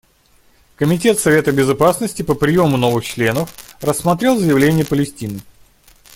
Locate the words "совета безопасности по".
1.19-2.33